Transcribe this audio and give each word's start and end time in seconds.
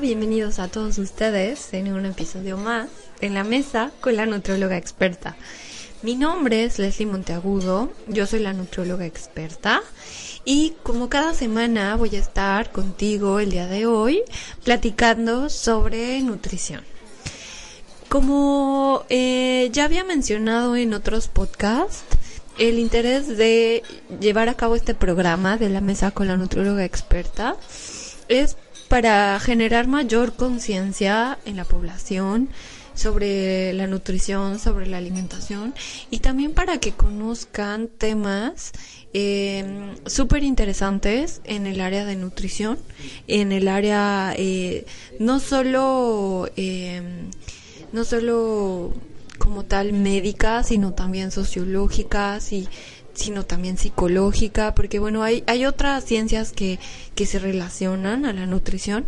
Bienvenidos 0.00 0.60
a 0.60 0.68
todos 0.68 0.96
ustedes 0.98 1.74
en 1.74 1.92
un 1.92 2.06
episodio 2.06 2.56
más 2.56 2.88
en 3.20 3.34
la 3.34 3.42
mesa 3.42 3.90
con 4.00 4.14
la 4.14 4.26
nutrióloga 4.26 4.76
experta. 4.76 5.36
Mi 6.02 6.14
nombre 6.14 6.62
es 6.62 6.78
Leslie 6.78 7.06
Monteagudo, 7.06 7.90
yo 8.06 8.24
soy 8.26 8.38
la 8.38 8.52
nutrióloga 8.52 9.06
experta 9.06 9.82
y 10.44 10.74
como 10.84 11.08
cada 11.08 11.34
semana 11.34 11.96
voy 11.96 12.14
a 12.14 12.20
estar 12.20 12.70
contigo 12.70 13.40
el 13.40 13.50
día 13.50 13.66
de 13.66 13.86
hoy 13.86 14.22
platicando 14.62 15.48
sobre 15.48 16.20
nutrición. 16.20 16.84
Como 18.08 19.04
eh, 19.08 19.68
ya 19.72 19.84
había 19.84 20.04
mencionado 20.04 20.76
en 20.76 20.94
otros 20.94 21.26
podcasts, 21.26 22.04
el 22.56 22.78
interés 22.78 23.36
de 23.36 23.82
llevar 24.20 24.48
a 24.48 24.54
cabo 24.54 24.76
este 24.76 24.94
programa 24.94 25.56
de 25.56 25.70
la 25.70 25.80
mesa 25.80 26.12
con 26.12 26.28
la 26.28 26.36
nutrióloga 26.36 26.84
experta 26.84 27.56
es 28.28 28.56
para 28.88 29.38
generar 29.40 29.86
mayor 29.86 30.34
conciencia 30.34 31.38
en 31.44 31.56
la 31.56 31.64
población 31.64 32.48
sobre 32.94 33.72
la 33.74 33.86
nutrición, 33.86 34.58
sobre 34.58 34.86
la 34.86 34.98
alimentación 34.98 35.74
y 36.10 36.18
también 36.18 36.52
para 36.52 36.78
que 36.78 36.92
conozcan 36.92 37.88
temas 37.88 38.72
eh, 39.14 39.94
súper 40.06 40.42
interesantes 40.42 41.40
en 41.44 41.66
el 41.66 41.80
área 41.80 42.04
de 42.04 42.16
nutrición, 42.16 42.78
en 43.28 43.52
el 43.52 43.68
área 43.68 44.34
eh, 44.36 44.84
no 45.20 45.38
solo 45.38 46.50
eh, 46.56 47.02
no 47.92 48.04
solo 48.04 48.92
como 49.38 49.64
tal 49.64 49.92
médica, 49.92 50.62
sino 50.62 50.92
también 50.92 51.30
sociológica, 51.30 52.38
y 52.50 52.68
sino 53.18 53.44
también 53.44 53.76
psicológica, 53.76 54.74
porque 54.74 54.98
bueno, 54.98 55.22
hay, 55.22 55.44
hay 55.46 55.66
otras 55.66 56.04
ciencias 56.04 56.52
que, 56.52 56.78
que 57.14 57.26
se 57.26 57.38
relacionan 57.38 58.24
a 58.24 58.32
la 58.32 58.46
nutrición 58.46 59.06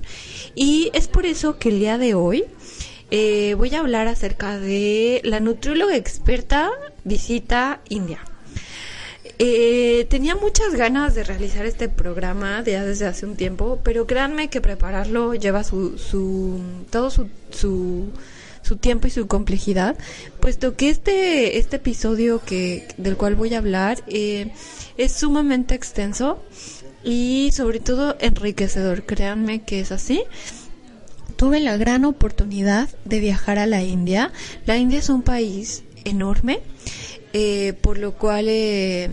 y 0.55 0.91
es 0.93 1.09
por 1.09 1.27
eso 1.27 1.59
que 1.59 1.71
el 1.71 1.79
día 1.79 1.97
de 1.97 2.15
hoy 2.15 2.45
eh, 3.11 3.55
voy 3.57 3.75
a 3.75 3.81
hablar 3.81 4.07
acerca 4.07 4.59
de 4.59 5.21
la 5.25 5.41
nutrióloga 5.41 5.97
experta 5.97 6.71
visita 7.05 7.81
India. 7.89 8.21
Eh, 9.43 10.07
tenía 10.11 10.37
muchas 10.37 10.75
ganas 10.75 11.15
de 11.15 11.25
realizar 11.25 11.65
este 11.65 11.89
programa 11.89 12.63
ya 12.63 12.85
desde 12.85 13.07
hace 13.07 13.25
un 13.25 13.37
tiempo, 13.37 13.81
pero 13.83 14.07
créanme 14.07 14.49
que 14.51 14.61
prepararlo 14.61 15.35
lleva 15.35 15.65
su, 15.65 15.99
su 15.99 16.61
todo 16.91 17.11
su, 17.11 17.29
su, 17.51 18.11
su 18.71 18.77
tiempo 18.77 19.09
y 19.09 19.11
su 19.11 19.27
complejidad, 19.27 19.97
puesto 20.39 20.77
que 20.77 20.91
este, 20.91 21.59
este 21.59 21.77
episodio 21.77 22.41
que, 22.45 22.87
del 22.99 23.17
cual 23.17 23.35
voy 23.35 23.53
a 23.55 23.59
hablar 23.59 24.05
eh, 24.07 24.53
es 24.97 25.11
sumamente 25.11 25.75
extenso 25.75 26.41
y 27.03 27.51
sobre 27.53 27.81
todo 27.81 28.17
enriquecedor. 28.21 29.03
Créanme 29.07 29.63
que 29.63 29.81
es 29.81 29.91
así 29.91 30.23
tuve 31.35 31.59
la 31.59 31.77
gran 31.77 32.05
oportunidad 32.05 32.89
de 33.05 33.19
viajar 33.19 33.59
a 33.59 33.67
la 33.67 33.83
India. 33.83 34.31
La 34.67 34.77
India 34.77 35.01
es 35.01 35.09
un 35.09 35.23
país 35.23 35.83
enorme, 36.05 36.61
eh, 37.33 37.73
por 37.81 37.99
lo 37.99 38.13
cual, 38.13 38.47
eh, 38.49 39.11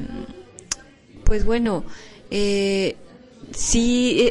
pues 1.24 1.46
bueno, 1.46 1.84
eh, 2.30 2.96
sí, 3.56 4.30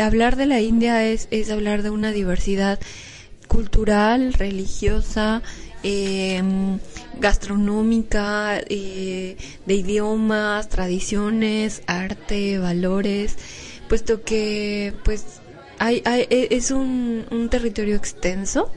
hablar 0.00 0.36
de 0.36 0.46
la 0.46 0.60
India 0.60 1.04
es, 1.08 1.26
es 1.32 1.50
hablar 1.50 1.82
de 1.82 1.90
una 1.90 2.12
diversidad 2.12 2.78
cultural, 3.52 4.32
religiosa, 4.32 5.42
gastronómica, 7.20 8.60
de 8.66 9.36
idiomas, 9.66 10.68
tradiciones, 10.70 11.82
arte, 11.86 12.58
valores, 12.58 13.36
puesto 13.88 14.22
que 14.22 14.94
pues 15.04 15.40
e, 15.80 16.48
es 16.50 16.70
un, 16.70 17.26
un 17.30 17.50
territorio 17.50 17.94
extenso 17.96 18.70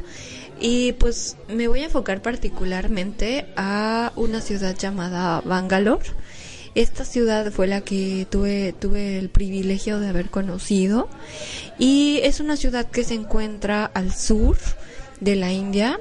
y 0.59 0.91
pues 0.94 1.38
me 1.47 1.68
voy 1.69 1.81
a 1.81 1.85
enfocar 1.85 2.22
particularmente 2.22 3.46
a 3.56 4.12
una 4.18 4.41
ciudad 4.41 4.75
llamada 4.75 5.41
Bangalore. 5.41 6.06
Esta 6.75 7.06
ciudad 7.06 7.52
fue 7.52 7.68
la 7.68 7.81
que 7.81 8.28
tuve, 8.30 8.74
tuve 8.74 9.18
el 9.18 9.30
privilegio 9.30 10.00
de 10.00 10.09
haber 10.09 10.30
conocido. 10.30 11.09
Y 11.80 12.19
es 12.24 12.40
una 12.40 12.58
ciudad 12.58 12.90
que 12.90 13.03
se 13.03 13.13
encuentra 13.13 13.86
al 13.86 14.13
sur 14.13 14.58
de 15.19 15.35
la 15.35 15.52
India. 15.52 16.00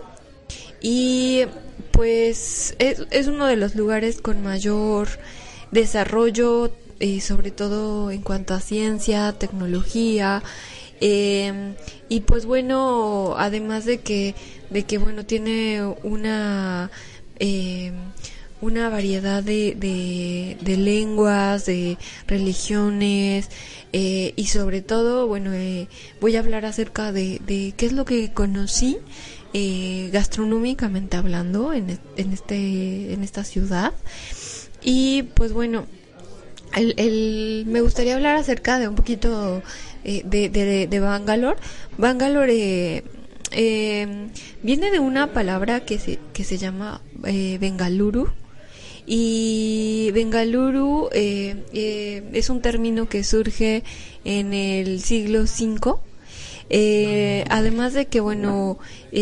Y 0.80 1.44
pues 1.92 2.74
es, 2.78 3.06
es 3.10 3.28
uno 3.28 3.46
de 3.46 3.56
los 3.56 3.74
lugares 3.76 4.20
con 4.20 4.42
mayor 4.42 5.08
desarrollo 5.70 6.72
y 7.00 7.20
sobre 7.20 7.50
todo 7.50 8.10
en 8.10 8.22
cuanto 8.22 8.54
a 8.54 8.60
ciencia, 8.60 9.32
tecnología 9.32 10.42
eh, 11.00 11.74
y 12.08 12.20
pues 12.20 12.46
bueno, 12.46 13.34
además 13.36 13.84
de 13.84 14.00
que, 14.00 14.34
de 14.70 14.84
que 14.84 14.98
bueno, 14.98 15.24
tiene 15.26 15.84
una, 16.02 16.90
eh, 17.38 17.92
una 18.64 18.88
variedad 18.88 19.42
de, 19.42 19.76
de, 20.60 20.76
lenguas, 20.76 21.66
de 21.66 21.98
religiones, 22.26 23.50
eh, 23.92 24.32
y 24.36 24.46
sobre 24.46 24.82
todo, 24.82 25.26
bueno, 25.26 25.52
eh, 25.52 25.88
voy 26.20 26.36
a 26.36 26.40
hablar 26.40 26.64
acerca 26.64 27.12
de, 27.12 27.40
de 27.46 27.74
qué 27.76 27.86
es 27.86 27.92
lo 27.92 28.04
que 28.04 28.32
conocí 28.32 28.98
eh, 29.52 30.10
gastronómicamente 30.12 31.16
hablando 31.16 31.72
en, 31.72 31.98
en, 32.16 32.32
este, 32.32 33.12
en 33.12 33.22
esta 33.22 33.44
ciudad. 33.44 33.92
Y 34.82 35.22
pues 35.34 35.52
bueno, 35.52 35.86
el, 36.76 37.64
me 37.66 37.80
gustaría 37.80 38.14
hablar 38.16 38.36
acerca 38.36 38.78
de 38.78 38.88
un 38.88 38.96
poquito 38.96 39.62
eh, 40.02 40.22
de, 40.24 40.48
de, 40.88 41.00
Bangalore. 41.00 41.58
Bangalore 41.96 42.96
eh, 42.96 43.04
eh, 43.52 44.28
viene 44.62 44.90
de 44.90 44.98
una 44.98 45.32
palabra 45.32 45.80
que 45.84 45.98
se, 45.98 46.18
que 46.32 46.44
se 46.44 46.58
llama 46.58 47.00
Bengaluru. 47.14 48.28
Y 49.06 50.10
Bengaluru 50.12 51.10
es 51.12 52.50
un 52.50 52.62
término 52.62 53.08
que 53.08 53.24
surge 53.24 53.82
en 54.24 54.54
el 54.54 55.00
siglo 55.00 55.42
V. 55.42 55.96
además 57.50 57.92
de 57.92 58.06
que, 58.06 58.20
bueno, 58.20 58.78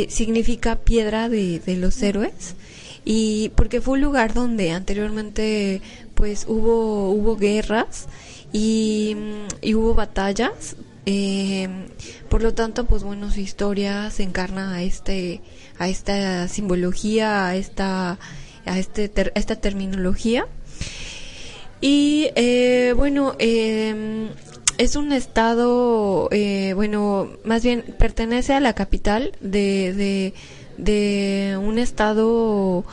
significa 0.08 0.76
piedra 0.76 1.28
de, 1.28 1.58
de 1.58 1.76
los 1.76 2.00
héroes 2.02 2.54
y 3.04 3.50
porque 3.56 3.80
fue 3.80 3.94
un 3.94 4.00
lugar 4.00 4.32
donde 4.32 4.70
anteriormente 4.70 5.82
pues 6.14 6.46
hubo 6.48 7.10
hubo 7.10 7.36
guerras 7.36 8.06
y, 8.52 9.16
hubo 9.74 9.94
batallas. 9.94 10.76
Eh, 11.04 11.68
por 12.28 12.42
lo 12.42 12.54
tanto, 12.54 12.84
pues 12.86 13.02
bueno, 13.02 13.30
su 13.32 13.40
historia 13.40 14.10
se 14.10 14.22
encarna 14.22 14.74
a 14.74 14.82
este, 14.82 15.40
a 15.78 15.88
esta 15.88 16.46
simbología, 16.48 17.48
a 17.48 17.56
esta, 17.56 18.18
a 18.66 18.78
este, 18.78 19.10
esta 19.34 19.56
terminología. 19.56 20.46
Y 21.80 22.30
eh, 22.36 22.94
bueno, 22.96 23.34
em, 23.38 24.28
es 24.78 24.96
un 24.96 25.12
estado, 25.12 26.28
eh, 26.30 26.72
bueno, 26.74 27.28
más 27.44 27.62
bien 27.62 27.82
pertenece 27.98 28.54
a 28.54 28.60
la 28.60 28.74
capital 28.74 29.32
de, 29.40 29.92
de, 29.92 30.34
de 30.78 31.56
un 31.58 31.78
estado 31.78 32.84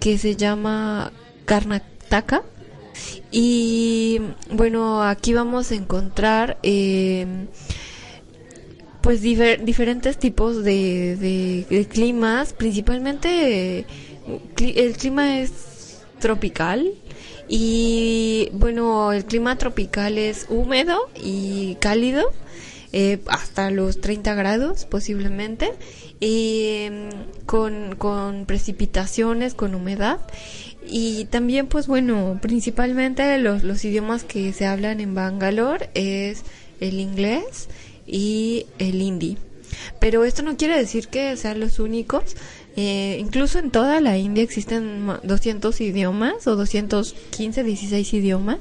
que 0.00 0.18
se 0.18 0.36
llama 0.36 1.12
Karnataka 1.44 2.44
y 3.30 4.20
bueno, 4.50 5.02
aquí 5.02 5.34
vamos 5.34 5.70
a 5.70 5.74
encontrar 5.74 6.58
eh, 6.62 7.26
pues 9.00 9.20
diferentes 9.20 10.18
tipos 10.18 10.64
de, 10.64 11.86
climas, 11.90 12.52
principalmente 12.52 13.84
el 14.58 14.96
clima 14.96 15.40
es 15.40 16.02
tropical 16.18 16.92
y 17.48 18.48
bueno, 18.52 19.12
el 19.12 19.24
clima 19.24 19.56
tropical 19.58 20.18
es 20.18 20.46
húmedo 20.48 20.98
y 21.22 21.76
cálido. 21.76 22.32
Eh, 22.92 23.18
hasta 23.26 23.70
los 23.70 24.00
30 24.00 24.34
grados 24.34 24.86
posiblemente 24.86 25.72
mm, 26.20 27.44
con, 27.44 27.96
con 27.96 28.46
precipitaciones, 28.46 29.54
con 29.54 29.74
humedad 29.74 30.20
y 30.88 31.24
también, 31.26 31.66
pues 31.66 31.88
bueno, 31.88 32.38
principalmente 32.40 33.38
los, 33.38 33.64
los 33.64 33.84
idiomas 33.84 34.24
que 34.24 34.52
se 34.52 34.66
hablan 34.66 35.00
en 35.00 35.14
Bangalore 35.14 35.90
es 35.94 36.44
el 36.80 37.00
inglés 37.00 37.68
y 38.06 38.66
el 38.78 39.02
hindi. 39.02 39.36
Pero 40.00 40.24
esto 40.24 40.42
no 40.42 40.56
quiere 40.56 40.78
decir 40.78 41.08
que 41.08 41.36
sean 41.36 41.58
los 41.60 41.80
únicos. 41.80 42.36
Eh, 42.76 43.16
incluso 43.20 43.58
en 43.58 43.70
toda 43.70 44.00
la 44.00 44.18
India 44.18 44.44
existen 44.44 45.06
200 45.22 45.80
idiomas 45.80 46.46
o 46.46 46.56
215, 46.56 47.64
16 47.64 48.14
idiomas, 48.14 48.58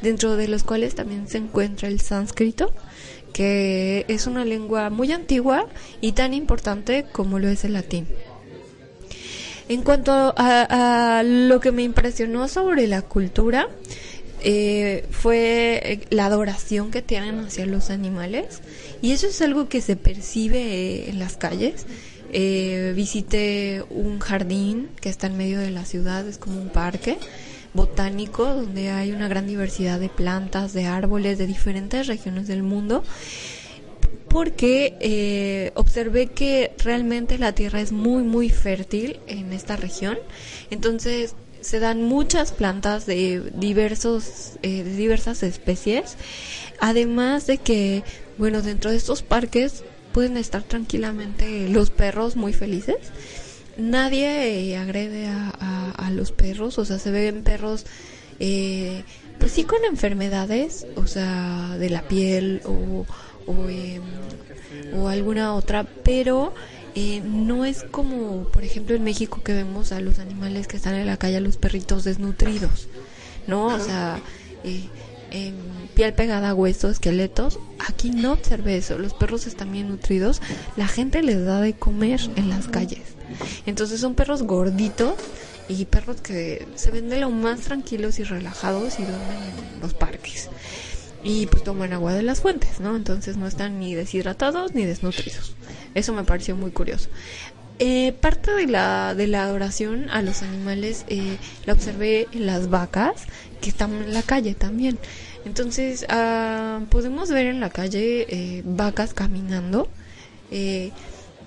dentro 0.00 0.36
de 0.36 0.46
los 0.46 0.62
cuales 0.62 0.94
también 0.94 1.26
se 1.28 1.38
encuentra 1.38 1.88
el 1.88 2.00
sánscrito, 2.00 2.72
que 3.32 4.04
es 4.08 4.26
una 4.26 4.44
lengua 4.44 4.90
muy 4.90 5.12
antigua 5.12 5.66
y 6.00 6.12
tan 6.12 6.34
importante 6.34 7.04
como 7.10 7.38
lo 7.38 7.48
es 7.48 7.64
el 7.64 7.72
latín. 7.72 8.06
En 9.68 9.82
cuanto 9.82 10.34
a, 10.36 11.22
lo 11.24 11.60
que 11.60 11.72
me 11.72 11.82
impresionó 11.82 12.48
sobre 12.48 12.86
la 12.86 13.02
cultura, 13.02 13.68
eh, 14.40 15.04
fue 15.10 15.80
eh, 15.84 16.00
la 16.10 16.26
adoración 16.26 16.90
que 16.90 17.02
tienen 17.02 17.40
hacia 17.40 17.66
los 17.66 17.90
animales 17.90 18.62
y 19.02 19.10
eso 19.10 19.26
es 19.26 19.42
algo 19.42 19.68
que 19.68 19.80
se 19.80 19.96
percibe 19.96 20.60
eh, 20.60 21.10
en 21.10 21.18
las 21.18 21.36
calles. 21.36 21.86
Visité 22.30 23.84
un 23.90 24.18
jardín 24.20 24.90
que 25.00 25.08
está 25.08 25.26
en 25.28 25.36
medio 25.36 25.58
de 25.58 25.70
la 25.70 25.84
ciudad, 25.84 26.26
es 26.26 26.38
como 26.38 26.60
un 26.60 26.68
parque 26.68 27.18
botánico 27.74 28.44
donde 28.44 28.90
hay 28.90 29.12
una 29.12 29.28
gran 29.28 29.46
diversidad 29.46 30.00
de 30.00 30.08
plantas, 30.08 30.72
de 30.72 30.86
árboles 30.86 31.38
de 31.38 31.46
diferentes 31.46 32.06
regiones 32.06 32.48
del 32.48 32.62
mundo 32.62 33.04
porque 34.28 35.72
observé 35.74 36.26
que 36.26 36.72
realmente 36.84 37.38
la 37.38 37.54
tierra 37.54 37.80
es 37.80 37.92
muy 37.92 38.22
muy 38.22 38.50
fértil 38.50 39.20
en 39.26 39.52
esta 39.52 39.76
región. 39.76 40.18
Entonces 40.70 41.34
se 41.60 41.80
dan 41.80 42.02
muchas 42.02 42.52
plantas 42.52 43.06
de 43.06 43.50
diversos 43.54 44.52
eh, 44.62 44.84
de 44.84 44.94
diversas 44.94 45.42
especies. 45.42 46.16
Además 46.80 47.46
de 47.46 47.58
que 47.58 48.04
bueno 48.36 48.62
dentro 48.62 48.90
de 48.90 48.96
estos 48.96 49.22
parques 49.22 49.82
pueden 50.12 50.36
estar 50.36 50.62
tranquilamente 50.62 51.68
los 51.68 51.90
perros 51.90 52.36
muy 52.36 52.52
felices 52.52 52.96
nadie 53.76 54.70
eh, 54.70 54.76
agrede 54.76 55.26
a, 55.28 56.10
los 56.12 56.32
perros 56.32 56.78
o 56.78 56.84
sea 56.86 56.98
se 56.98 57.10
ven 57.10 57.42
perros 57.42 57.84
eh, 58.40 59.04
pues 59.38 59.52
sí 59.52 59.64
con 59.64 59.84
enfermedades 59.84 60.86
o 60.96 61.06
sea 61.06 61.76
de 61.78 61.90
la 61.90 62.02
piel 62.02 62.62
o 62.64 63.06
o, 63.46 63.68
em, 63.68 64.02
o 64.94 65.08
alguna 65.08 65.54
otra 65.54 65.84
pero 65.84 66.54
eh, 66.94 67.22
no 67.24 67.64
es 67.64 67.84
como, 67.84 68.44
por 68.48 68.64
ejemplo, 68.64 68.96
en 68.96 69.04
México 69.04 69.40
que 69.44 69.52
vemos 69.52 69.92
a 69.92 70.00
los 70.00 70.18
animales 70.18 70.66
que 70.66 70.76
están 70.76 70.94
en 70.94 71.06
la 71.06 71.16
calle, 71.16 71.36
a 71.36 71.40
los 71.40 71.56
perritos 71.56 72.02
desnutridos, 72.02 72.88
¿no? 73.46 73.66
O 73.66 73.78
sea, 73.78 74.20
eh, 74.64 74.82
piel 75.98 76.14
pegada 76.14 76.50
a 76.50 76.54
huesos, 76.54 76.92
esqueletos. 76.92 77.58
Aquí 77.88 78.10
no 78.10 78.34
observé 78.34 78.76
eso. 78.76 78.98
Los 78.98 79.14
perros 79.14 79.48
están 79.48 79.72
bien 79.72 79.88
nutridos. 79.88 80.40
La 80.76 80.86
gente 80.86 81.24
les 81.24 81.44
da 81.44 81.60
de 81.60 81.72
comer 81.72 82.20
en 82.36 82.50
las 82.50 82.68
calles. 82.68 83.02
Entonces 83.66 84.00
son 84.00 84.14
perros 84.14 84.44
gorditos 84.44 85.14
y 85.68 85.86
perros 85.86 86.20
que 86.20 86.68
se 86.76 86.92
ven 86.92 87.08
de 87.08 87.18
lo 87.18 87.30
más 87.30 87.62
tranquilos 87.62 88.20
y 88.20 88.22
relajados 88.22 89.00
y 89.00 89.02
duermen 89.02 89.74
en 89.74 89.80
los 89.80 89.92
parques. 89.92 90.50
Y 91.24 91.46
pues 91.46 91.64
toman 91.64 91.92
agua 91.92 92.14
de 92.14 92.22
las 92.22 92.42
fuentes, 92.42 92.78
¿no? 92.78 92.94
Entonces 92.94 93.36
no 93.36 93.48
están 93.48 93.80
ni 93.80 93.96
deshidratados 93.96 94.76
ni 94.76 94.84
desnutridos. 94.84 95.56
Eso 95.96 96.12
me 96.12 96.22
pareció 96.22 96.54
muy 96.54 96.70
curioso. 96.70 97.08
Eh, 97.80 98.12
parte 98.12 98.52
de 98.52 98.68
la, 98.68 99.16
de 99.16 99.26
la 99.26 99.42
adoración 99.42 100.10
a 100.10 100.22
los 100.22 100.42
animales 100.42 101.04
eh, 101.08 101.38
la 101.66 101.72
observé 101.72 102.28
en 102.32 102.46
las 102.46 102.70
vacas 102.70 103.24
que 103.60 103.70
están 103.70 103.94
en 103.94 104.14
la 104.14 104.22
calle 104.22 104.54
también. 104.54 104.96
Entonces 105.44 106.06
ah, 106.08 106.80
podemos 106.90 107.30
ver 107.30 107.46
en 107.46 107.60
la 107.60 107.70
calle 107.70 108.26
eh, 108.28 108.62
vacas 108.64 109.14
caminando, 109.14 109.88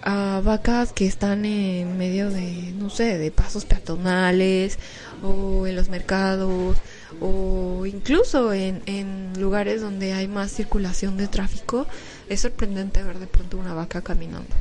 a 0.03 0.41
vacas 0.43 0.93
que 0.93 1.05
están 1.05 1.45
en 1.45 1.97
medio 1.97 2.29
de, 2.29 2.73
no 2.75 2.89
sé, 2.89 3.17
de 3.17 3.31
pasos 3.31 3.65
peatonales 3.65 4.79
o 5.23 5.67
en 5.67 5.75
los 5.75 5.89
mercados 5.89 6.77
o 7.19 7.85
incluso 7.85 8.53
en, 8.53 8.81
en 8.85 9.33
lugares 9.39 9.81
donde 9.81 10.13
hay 10.13 10.27
más 10.27 10.51
circulación 10.51 11.17
de 11.17 11.27
tráfico, 11.27 11.85
es 12.29 12.41
sorprendente 12.41 13.03
ver 13.03 13.19
de 13.19 13.27
pronto 13.27 13.57
una 13.57 13.73
vaca 13.73 14.01
caminando. 14.01 14.55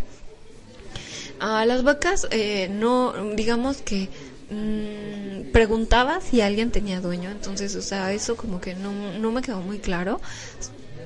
A 1.38 1.64
las 1.64 1.82
vacas 1.84 2.28
eh, 2.30 2.68
no, 2.70 3.14
digamos 3.34 3.78
que 3.78 4.10
mm, 4.50 5.50
preguntaba 5.52 6.20
si 6.20 6.40
alguien 6.40 6.70
tenía 6.70 7.00
dueño, 7.00 7.30
entonces, 7.30 7.74
o 7.76 7.82
sea, 7.82 8.12
eso 8.12 8.36
como 8.36 8.60
que 8.60 8.74
no, 8.74 8.92
no 9.18 9.32
me 9.32 9.42
quedó 9.42 9.60
muy 9.60 9.78
claro. 9.78 10.20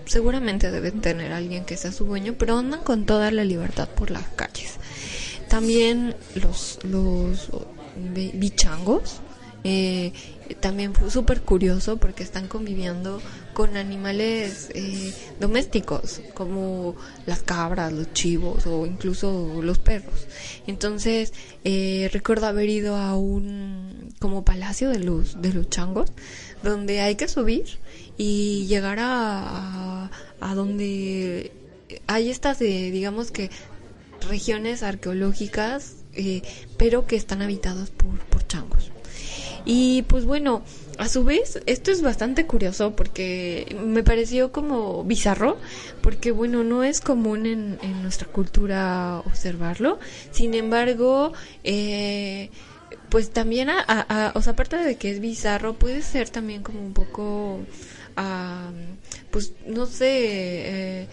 Seguramente 0.06 0.70
deben 0.70 1.00
tener 1.00 1.32
alguien 1.32 1.64
que 1.64 1.76
sea 1.76 1.92
su 1.92 2.04
dueño, 2.04 2.34
pero 2.38 2.58
andan 2.58 2.80
con 2.80 3.06
toda 3.06 3.30
la 3.30 3.44
libertad 3.44 3.88
por 3.88 4.10
las 4.10 4.26
calles. 4.28 4.74
También 5.48 6.14
los, 6.34 6.78
los 6.82 7.50
bichangos, 7.96 9.20
eh, 9.64 10.12
también 10.60 10.94
fue 10.94 11.10
súper 11.10 11.40
curioso 11.40 11.96
porque 11.96 12.22
están 12.22 12.48
conviviendo 12.48 13.20
con 13.54 13.78
animales 13.78 14.68
eh, 14.74 15.14
domésticos 15.40 16.20
como 16.34 16.96
las 17.24 17.42
cabras, 17.42 17.92
los 17.92 18.12
chivos 18.12 18.66
o 18.66 18.84
incluso 18.84 19.62
los 19.62 19.78
perros. 19.78 20.26
Entonces 20.66 21.32
eh, 21.64 22.10
recuerdo 22.12 22.46
haber 22.46 22.68
ido 22.68 22.96
a 22.96 23.16
un 23.16 24.12
como 24.18 24.44
palacio 24.44 24.90
de 24.90 24.98
los 24.98 25.40
de 25.40 25.54
los 25.54 25.70
changos 25.70 26.12
donde 26.62 27.00
hay 27.00 27.14
que 27.14 27.28
subir 27.28 27.64
y 28.18 28.66
llegar 28.66 28.98
a, 29.00 30.10
a, 30.40 30.54
donde 30.54 31.52
hay 32.06 32.30
estas 32.30 32.58
de, 32.58 32.90
digamos 32.90 33.30
que 33.30 33.50
regiones 34.28 34.82
arqueológicas 34.82 35.96
eh, 36.14 36.42
pero 36.76 37.06
que 37.06 37.16
están 37.16 37.42
habitadas 37.42 37.90
por, 37.90 38.18
por 38.26 38.46
changos. 38.46 38.93
Y 39.64 40.02
pues 40.02 40.24
bueno, 40.26 40.62
a 40.98 41.08
su 41.08 41.24
vez, 41.24 41.60
esto 41.66 41.90
es 41.90 42.02
bastante 42.02 42.46
curioso 42.46 42.94
porque 42.94 43.76
me 43.84 44.02
pareció 44.02 44.52
como 44.52 45.04
bizarro, 45.04 45.56
porque 46.02 46.30
bueno, 46.32 46.64
no 46.64 46.84
es 46.84 47.00
común 47.00 47.46
en, 47.46 48.02
nuestra 48.02 48.28
cultura 48.28 49.22
observarlo. 49.24 49.98
Sin 50.30 50.54
embargo, 50.54 51.32
eh, 51.62 52.50
pues 53.08 53.30
también, 53.30 53.70
a, 53.70 54.32
o 54.34 54.42
sea, 54.42 54.52
aparte 54.52 54.76
de 54.76 54.96
que 54.96 55.10
es 55.10 55.20
bizarro, 55.20 55.74
puede 55.74 56.02
ser 56.02 56.28
también 56.28 56.62
como 56.62 56.80
un 56.80 56.92
poco, 56.92 57.60
pues 59.30 59.52
no 59.66 59.86
sé, 59.86 60.08
eh, 60.10 61.08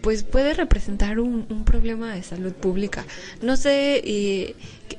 pues 0.00 0.22
puede 0.22 0.54
representar 0.54 1.20
un, 1.20 1.46
un, 1.50 1.64
problema 1.64 2.14
de 2.14 2.22
salud 2.22 2.52
pública. 2.52 3.04
No 3.42 3.56
sé 3.56 4.00
eh, 4.04 4.54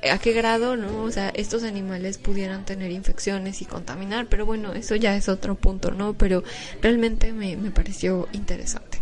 a 0.09 0.18
qué 0.18 0.33
grado, 0.33 0.75
¿no? 0.75 1.03
O 1.03 1.12
sea, 1.12 1.30
estos 1.30 1.63
animales 1.63 2.18
pudieran 2.18 2.65
tener 2.65 2.92
infecciones 2.92 3.62
y 3.62 3.65
contaminar, 3.65 4.27
pero 4.30 4.45
bueno, 4.45 4.74
eso 4.74 4.95
ya 4.95 5.15
es 5.15 5.30
otro 5.30 5.56
punto, 5.56 5.92
¿no? 5.92 6.13
Pero 6.13 6.44
realmente 6.81 7.33
me, 7.33 7.57
me 7.57 7.71
pareció 7.71 8.27
interesante. 8.33 9.00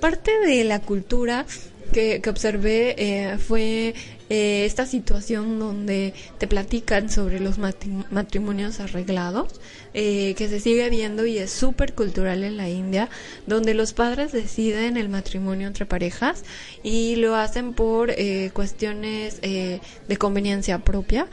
Parte 0.00 0.38
de 0.40 0.64
la 0.64 0.80
cultura 0.80 1.46
que, 1.92 2.20
que 2.20 2.30
observé 2.30 2.94
eh, 2.98 3.38
fue 3.38 3.94
eh, 4.30 4.64
esta 4.64 4.86
situación 4.86 5.58
donde 5.58 6.14
te 6.38 6.46
platican 6.46 7.10
sobre 7.10 7.40
los 7.40 7.58
matrimonios 7.58 8.80
arreglados, 8.80 9.60
eh, 9.92 10.34
que 10.36 10.48
se 10.48 10.60
sigue 10.60 10.88
viendo 10.88 11.26
y 11.26 11.38
es 11.38 11.50
súper 11.50 11.94
cultural 11.94 12.42
en 12.42 12.56
la 12.56 12.68
India, 12.68 13.10
donde 13.46 13.74
los 13.74 13.92
padres 13.92 14.32
deciden 14.32 14.96
el 14.96 15.08
matrimonio 15.08 15.66
entre 15.66 15.84
parejas 15.84 16.42
y 16.82 17.16
lo 17.16 17.34
hacen 17.34 17.74
por 17.74 18.10
eh, 18.10 18.50
cuestiones 18.54 19.40
de 19.42 20.16
conveniencia 20.18 20.78
propia, 20.78 21.26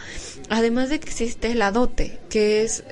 además 0.49 0.89
de 0.89 0.99
que 0.99 1.09
existe 1.09 1.55
la 1.55 1.71
dote, 1.71 2.19
que 2.29 2.63
es 2.63 2.83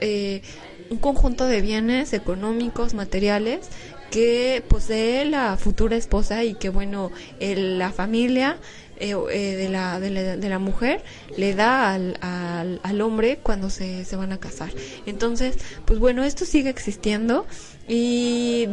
un 0.89 0.97
conjunto 0.97 1.45
de 1.45 1.61
bienes 1.61 2.13
económicos, 2.13 2.93
materiales, 2.93 3.67
que 4.09 4.63
posee 4.67 5.25
la 5.25 5.57
futura 5.57 5.95
esposa 5.95 6.43
y 6.43 6.55
que 6.55 6.69
bueno, 6.69 7.11
la 7.39 7.91
familia 7.91 8.57
eh, 8.99 9.15
eh, 9.31 9.55
de, 9.55 9.69
la, 9.69 9.99
de, 9.99 10.09
la, 10.09 10.35
de, 10.35 10.49
la, 10.49 10.59
mujer 10.59 11.01
le 11.37 11.55
da 11.55 11.93
al, 11.93 12.17
al, 12.19 12.81
al 12.83 13.01
hombre 13.01 13.39
cuando 13.41 13.69
se, 13.69 14.03
se, 14.03 14.15
van 14.17 14.33
a 14.33 14.39
casar. 14.39 14.71
Entonces, 15.05 15.55
pues 15.85 15.99
bueno, 15.99 16.23
esto 16.23 16.43
sigue 16.43 16.69
existiendo 16.69 17.47
y 17.87 18.67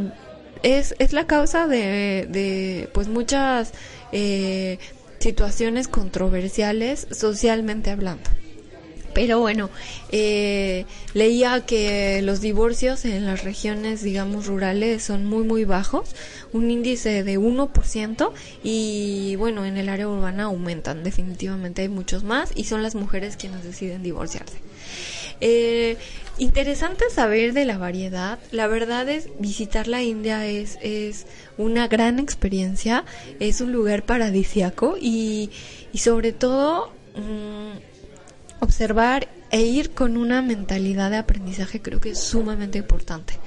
es, 0.64 0.96
es 0.98 1.12
la 1.12 1.28
causa 1.28 1.68
de, 1.68 2.26
de 2.28 2.88
pues 2.92 3.06
muchas 3.06 3.72
eh, 4.10 4.78
situaciones 5.20 5.86
controversiales 5.86 7.06
socialmente 7.12 7.90
hablando. 7.90 8.28
Pero 9.16 9.40
bueno, 9.40 9.70
eh, 10.12 10.84
leía 11.14 11.64
que 11.64 12.20
los 12.20 12.42
divorcios 12.42 13.06
en 13.06 13.24
las 13.24 13.44
regiones, 13.44 14.02
digamos, 14.02 14.44
rurales 14.44 15.02
son 15.02 15.24
muy, 15.24 15.42
muy 15.42 15.64
bajos, 15.64 16.14
un 16.52 16.70
índice 16.70 17.24
de 17.24 17.38
1%, 17.38 18.32
y 18.62 19.34
bueno, 19.36 19.64
en 19.64 19.78
el 19.78 19.88
área 19.88 20.06
urbana 20.06 20.44
aumentan, 20.44 21.02
definitivamente 21.02 21.80
hay 21.80 21.88
muchos 21.88 22.24
más, 22.24 22.52
y 22.54 22.64
son 22.64 22.82
las 22.82 22.94
mujeres 22.94 23.38
quienes 23.38 23.64
deciden 23.64 24.02
divorciarse. 24.02 24.58
Eh, 25.40 25.96
interesante 26.36 27.06
saber 27.08 27.54
de 27.54 27.64
la 27.64 27.78
variedad. 27.78 28.38
La 28.50 28.66
verdad 28.66 29.08
es 29.08 29.30
visitar 29.38 29.88
la 29.88 30.02
India 30.02 30.46
es, 30.46 30.78
es 30.82 31.24
una 31.56 31.88
gran 31.88 32.18
experiencia, 32.18 33.06
es 33.40 33.62
un 33.62 33.72
lugar 33.72 34.02
paradisiaco 34.02 34.98
y, 35.00 35.48
y 35.94 35.98
sobre 36.00 36.32
todo 36.32 36.92
mmm, 37.14 37.95
observar 38.60 39.28
e 39.50 39.60
ir 39.62 39.90
con 39.90 40.16
una 40.16 40.42
mentalidad 40.42 41.10
de 41.10 41.18
aprendizaje 41.18 41.80
creo 41.80 42.00
que 42.00 42.10
es 42.10 42.20
sumamente 42.20 42.78
importante 42.78 43.38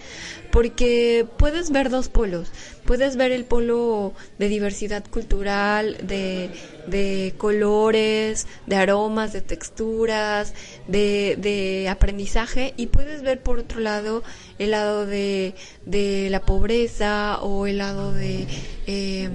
porque 0.51 1.25
puedes 1.37 1.71
ver 1.71 1.89
dos 1.89 2.09
polos. 2.09 2.51
Puedes 2.85 3.17
ver 3.17 3.31
el 3.31 3.45
polo 3.45 4.13
de 4.39 4.47
diversidad 4.49 5.03
cultural, 5.07 5.97
de, 6.01 6.49
de 6.87 7.33
colores, 7.37 8.47
de 8.65 8.75
aromas, 8.75 9.31
de 9.31 9.41
texturas, 9.41 10.53
de, 10.87 11.37
de 11.39 11.87
aprendizaje 11.89 12.73
y 12.77 12.87
puedes 12.87 13.21
ver 13.21 13.41
por 13.41 13.59
otro 13.59 13.79
lado 13.79 14.23
el 14.57 14.71
lado 14.71 15.05
de, 15.05 15.53
de 15.85 16.29
la 16.31 16.41
pobreza 16.41 17.39
o 17.41 17.67
el 17.67 17.77
lado 17.77 18.11
de... 18.13 18.47
Eh, 18.87 19.29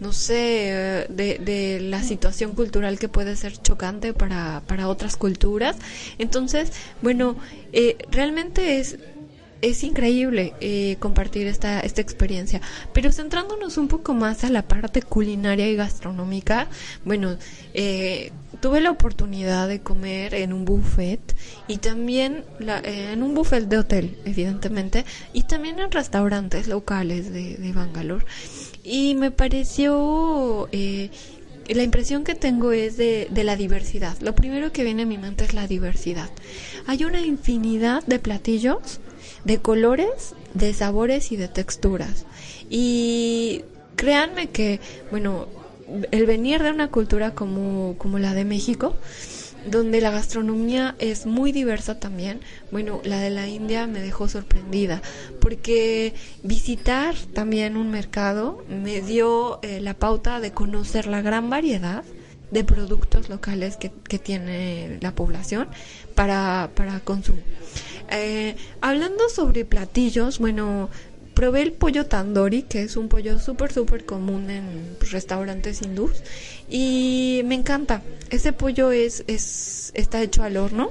no 0.00 0.12
sé, 0.12 1.06
de, 1.08 1.38
de, 1.38 1.80
la 1.80 2.02
situación 2.02 2.52
cultural 2.52 2.98
que 2.98 3.08
puede 3.08 3.36
ser 3.36 3.56
chocante 3.60 4.12
para, 4.12 4.62
para 4.66 4.88
otras 4.88 5.16
culturas. 5.16 5.76
Entonces, 6.18 6.72
bueno, 7.02 7.36
eh, 7.72 7.96
realmente 8.10 8.78
es, 8.78 8.98
es 9.62 9.82
increíble 9.84 10.54
eh, 10.60 10.96
compartir 10.98 11.46
esta, 11.46 11.80
esta 11.80 12.00
experiencia. 12.00 12.60
Pero 12.92 13.12
centrándonos 13.12 13.78
un 13.78 13.88
poco 13.88 14.14
más 14.14 14.44
a 14.44 14.50
la 14.50 14.62
parte 14.62 15.02
culinaria 15.02 15.68
y 15.68 15.76
gastronómica, 15.76 16.68
bueno, 17.04 17.36
eh, 17.74 18.32
tuve 18.60 18.80
la 18.80 18.90
oportunidad 18.90 19.68
de 19.68 19.80
comer 19.80 20.34
en 20.34 20.52
un 20.52 20.64
buffet 20.64 21.36
y 21.68 21.78
también 21.78 22.44
la, 22.58 22.80
en 22.80 23.22
un 23.22 23.34
buffet 23.34 23.64
de 23.68 23.78
hotel, 23.78 24.18
evidentemente, 24.24 25.04
y 25.32 25.44
también 25.44 25.78
en 25.78 25.90
restaurantes 25.90 26.68
locales 26.68 27.32
de 27.32 27.72
Bangalore 27.74 28.24
y 28.86 29.16
me 29.16 29.32
pareció 29.32 30.68
eh, 30.70 31.10
la 31.68 31.82
impresión 31.82 32.22
que 32.22 32.36
tengo 32.36 32.70
es 32.70 32.96
de, 32.96 33.26
de, 33.28 33.42
la 33.42 33.56
diversidad. 33.56 34.16
Lo 34.20 34.36
primero 34.36 34.70
que 34.70 34.84
viene 34.84 35.02
a 35.02 35.06
mi 35.06 35.18
mente 35.18 35.44
es 35.44 35.54
la 35.54 35.66
diversidad. 35.66 36.30
Hay 36.86 37.04
una 37.04 37.20
infinidad 37.20 38.04
de 38.06 38.20
platillos, 38.20 39.00
de 39.44 39.58
colores, 39.58 40.36
de 40.54 40.72
sabores 40.72 41.32
y 41.32 41.36
de 41.36 41.48
texturas. 41.48 42.26
Y 42.70 43.64
créanme 43.96 44.50
que, 44.50 44.78
bueno, 45.10 45.48
el 46.12 46.26
venir 46.26 46.62
de 46.62 46.70
una 46.70 46.88
cultura 46.88 47.32
como, 47.32 47.96
como 47.98 48.20
la 48.20 48.34
de 48.34 48.44
México, 48.44 48.94
donde 49.70 50.00
la 50.00 50.10
gastronomía 50.10 50.94
es 50.98 51.26
muy 51.26 51.52
diversa 51.52 51.98
también. 51.98 52.40
Bueno, 52.70 53.00
la 53.04 53.20
de 53.20 53.30
la 53.30 53.48
India 53.48 53.86
me 53.86 54.00
dejó 54.00 54.28
sorprendida 54.28 55.02
porque 55.40 56.14
visitar 56.42 57.14
también 57.34 57.76
un 57.76 57.90
mercado 57.90 58.64
me 58.68 59.00
dio 59.02 59.60
eh, 59.62 59.80
la 59.80 59.94
pauta 59.94 60.40
de 60.40 60.52
conocer 60.52 61.06
la 61.06 61.22
gran 61.22 61.50
variedad 61.50 62.04
de 62.50 62.64
productos 62.64 63.28
locales 63.28 63.76
que, 63.76 63.90
tiene 64.18 64.98
la 65.00 65.14
población 65.14 65.68
para, 66.14 66.70
para 66.74 67.00
consumo. 67.00 67.40
Eh, 68.10 68.54
hablando 68.80 69.28
sobre 69.28 69.64
platillos, 69.64 70.38
bueno, 70.38 70.88
probé 71.36 71.60
el 71.60 71.72
pollo 71.72 72.06
tandoori, 72.06 72.62
que 72.62 72.82
es 72.82 72.96
un 72.96 73.08
pollo 73.08 73.38
súper, 73.38 73.70
súper 73.70 74.06
común 74.06 74.48
en 74.48 74.96
restaurantes 75.12 75.82
hindús. 75.82 76.22
Y 76.68 77.42
me 77.44 77.54
encanta. 77.54 78.02
Ese 78.30 78.54
pollo 78.54 78.90
es, 78.90 79.22
es, 79.28 79.92
está 79.94 80.22
hecho 80.22 80.42
al 80.42 80.56
horno 80.56 80.90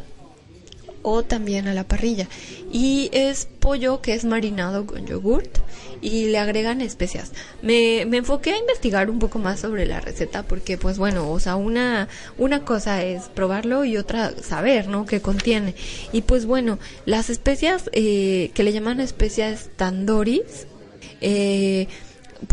o 1.05 1.21
también 1.23 1.67
a 1.67 1.73
la 1.73 1.87
parrilla. 1.87 2.27
Y 2.71 3.09
es 3.13 3.47
pollo 3.59 4.01
que 4.01 4.15
es 4.15 4.25
marinado 4.25 4.87
con 4.87 5.05
yogurt 5.05 5.59
y 6.01 6.25
le 6.25 6.39
agregan 6.39 6.81
especias. 6.81 7.31
Me, 7.61 8.05
me 8.07 8.17
enfoqué 8.17 8.53
a 8.53 8.57
investigar 8.57 9.09
un 9.11 9.19
poco 9.19 9.37
más 9.37 9.59
sobre 9.59 9.85
la 9.85 10.01
receta 10.01 10.43
porque 10.43 10.77
pues 10.79 10.97
bueno, 10.97 11.31
o 11.31 11.39
sea, 11.39 11.57
una, 11.57 12.09
una 12.39 12.65
cosa 12.65 13.03
es 13.03 13.25
probarlo 13.25 13.85
y 13.85 13.97
otra 13.97 14.33
saber, 14.41 14.87
¿no? 14.87 15.05
Qué 15.05 15.21
contiene. 15.21 15.75
Y 16.11 16.21
pues 16.23 16.47
bueno, 16.47 16.79
las 17.05 17.29
especias 17.29 17.89
eh, 17.93 18.49
que 18.55 18.63
le 18.63 18.73
llaman 18.73 18.99
especias 18.99 19.69
tandoris, 19.75 20.65
eh, 21.21 21.87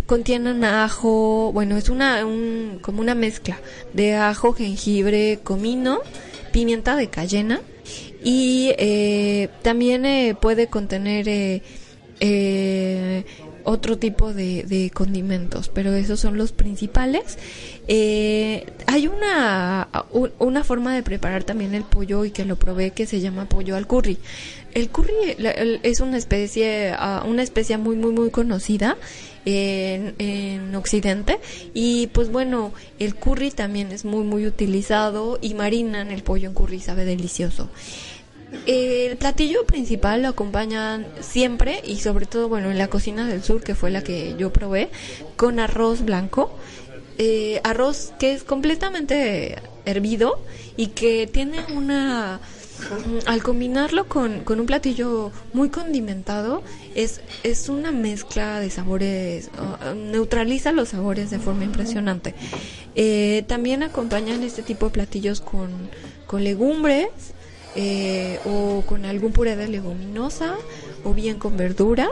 contienen 0.04 0.62
ajo, 0.62 1.52
bueno, 1.54 1.78
es 1.78 1.88
una 1.88 2.25
un, 2.26 2.80
como 2.82 3.00
una 3.00 3.14
mezcla 3.14 3.59
de 3.94 4.14
ajo, 4.14 4.52
jengibre, 4.52 5.40
comino, 5.42 6.00
pimienta 6.52 6.97
de 6.97 7.09
cayena 7.09 7.62
y 8.25 8.73
eh, 8.79 9.49
también 9.62 10.07
eh, 10.07 10.37
puede 10.38 10.69
contener 10.69 11.29
eh, 11.29 11.62
eh, 12.21 13.25
otro 13.64 13.99
tipo 13.99 14.33
de, 14.33 14.64
de, 14.64 14.91
condimentos, 14.91 15.69
pero 15.69 15.93
esos 15.95 16.21
son 16.21 16.37
los 16.37 16.52
principales. 16.52 17.38
Eh, 17.88 18.67
hay 18.87 19.09
una, 19.09 19.88
una 20.38 20.64
forma 20.64 20.95
de 20.95 21.02
preparar 21.02 21.45
también 21.45 21.75
el 21.75 21.85
pollo 21.85 22.25
y 22.25 22.31
que 22.31 22.45
lo 22.45 22.57
probé 22.57 22.91
que 22.91 23.07
se 23.07 23.21
llama 23.21 23.49
pollo 23.49 23.76
al 23.76 23.87
curry. 23.87 24.19
El 24.75 24.88
curry 24.88 25.37
es 25.83 26.00
una 26.00 26.17
especie, 26.17 26.93
ah, 26.97 27.25
una 27.26 27.43
especie 27.43 27.76
muy, 27.76 27.97
muy, 27.97 28.12
muy 28.12 28.31
conocida 28.31 28.97
en, 29.45 30.15
en, 30.19 30.75
Occidente 30.75 31.39
y 31.75 32.09
pues 32.09 32.31
bueno, 32.31 32.73
el 32.99 33.15
curry 33.15 33.51
también 33.51 33.93
es 33.93 34.05
muy, 34.05 34.25
muy 34.25 34.47
utilizado 34.47 35.39
y 35.41 35.55
marinan 35.55 36.11
el 36.11 36.23
pollo 36.23 36.49
en 36.49 36.55
curry, 36.55 36.81
sabe 36.81 37.05
delicioso. 37.05 37.69
El 38.67 39.17
platillo 39.17 39.65
principal 39.65 40.23
lo 40.23 40.29
acompañan 40.29 41.07
siempre 41.21 41.81
y 41.85 41.99
sobre 42.01 42.27
todo, 42.27 42.49
bueno, 42.49 42.71
en 42.71 42.79
la 42.79 42.89
cocina 42.89 43.27
del 43.27 43.43
sur, 43.43 43.63
que 43.63 43.75
fue 43.75 43.91
la 43.91 44.05
que 44.05 44.35
yo 44.39 44.53
probé, 44.53 44.91
con 45.37 45.59
arroz 45.59 46.05
blanco. 46.05 46.55
Eh, 47.19 47.61
arroz 47.65 48.13
que 48.19 48.33
es 48.33 48.43
completamente 48.43 49.57
hervido 49.85 50.43
y 50.77 50.89
que 50.89 51.27
tiene 51.27 51.59
una... 51.75 52.41
Al 53.27 53.43
combinarlo 53.43 54.07
con, 54.07 54.41
con 54.41 54.61
un 54.61 54.67
platillo 54.67 55.33
muy 55.53 55.69
condimentado, 55.69 56.62
es, 56.95 57.21
es 57.43 57.69
una 57.69 57.93
mezcla 57.93 58.61
de 58.61 58.71
sabores, 58.71 59.51
neutraliza 59.95 60.73
los 60.73 60.91
sabores 60.91 61.31
de 61.31 61.39
forma 61.39 61.65
impresionante. 61.65 62.35
Eh, 62.95 63.45
también 63.47 63.83
acompañan 63.83 64.43
este 64.43 64.62
tipo 64.62 64.87
de 64.87 64.93
platillos 64.93 65.41
con, 65.41 65.71
con 66.27 66.45
legumbres, 66.45 67.09
eh, 67.75 68.39
o 68.45 68.83
con 68.87 69.07
algún 69.07 69.33
puré 69.33 69.57
de 69.57 69.67
leguminosa 69.67 70.57
o 71.04 71.14
bien 71.14 71.38
con 71.38 71.56
verduras 71.56 72.11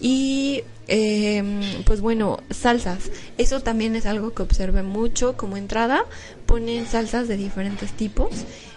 y 0.00 0.64
eh, 0.88 1.82
pues 1.84 2.00
bueno 2.00 2.40
salsas. 2.50 3.10
Eso 3.38 3.60
también 3.60 3.96
es 3.96 4.06
algo 4.06 4.34
que 4.34 4.42
observé 4.42 4.82
mucho 4.82 5.36
como 5.36 5.56
entrada. 5.56 6.04
Ponen 6.46 6.86
salsas 6.86 7.28
de 7.28 7.36
diferentes 7.36 7.92
tipos 7.92 8.30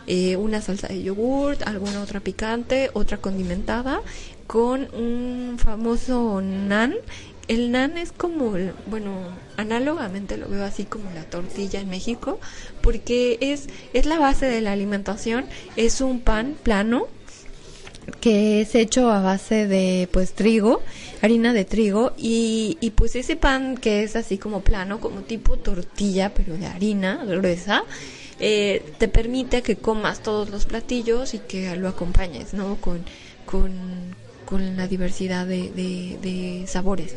eh, 0.05 0.35
una 0.35 0.61
salsa 0.61 0.89
de 0.89 1.01
yogurt 1.01 1.61
alguna 1.65 2.01
otra 2.01 2.19
picante 2.19 2.89
otra 2.91 3.19
condimentada 3.19 4.01
con 4.47 4.93
un 4.93 5.57
famoso 5.57 6.41
nan 6.41 6.95
el 7.47 7.71
nan 7.71 7.97
es 7.97 8.11
como, 8.11 8.53
bueno, 8.85 9.11
análogamente 9.57 10.37
lo 10.37 10.47
veo 10.47 10.63
así 10.63 10.85
como 10.85 11.11
la 11.11 11.23
tortilla 11.23 11.81
en 11.81 11.89
México, 11.89 12.39
porque 12.81 13.37
es, 13.41 13.67
es 13.91 14.05
la 14.05 14.17
base 14.17 14.45
de 14.45 14.61
la 14.61 14.71
alimentación, 14.71 15.45
es 15.75 15.99
un 15.99 16.21
pan 16.21 16.55
plano 16.63 17.07
que 18.19 18.61
es 18.61 18.75
hecho 18.75 19.11
a 19.11 19.21
base 19.21 19.67
de 19.67 20.07
pues 20.11 20.33
trigo, 20.33 20.81
harina 21.21 21.53
de 21.53 21.65
trigo 21.65 22.13
y, 22.17 22.77
y 22.81 22.91
pues 22.91 23.15
ese 23.15 23.35
pan 23.35 23.77
que 23.77 24.03
es 24.03 24.15
así 24.15 24.37
como 24.37 24.61
plano, 24.61 24.99
como 24.99 25.21
tipo 25.21 25.57
tortilla, 25.57 26.33
pero 26.33 26.57
de 26.57 26.67
harina 26.67 27.23
gruesa, 27.25 27.83
eh, 28.39 28.83
te 28.97 29.07
permite 29.07 29.61
que 29.61 29.75
comas 29.75 30.21
todos 30.21 30.49
los 30.49 30.65
platillos 30.65 31.33
y 31.33 31.39
que 31.39 31.75
lo 31.75 31.87
acompañes, 31.87 32.53
¿no? 32.53 32.75
Con, 32.77 33.03
con, 33.45 33.71
con 34.45 34.75
la 34.77 34.87
diversidad 34.87 35.45
de, 35.45 36.63
sabores. 36.67 37.15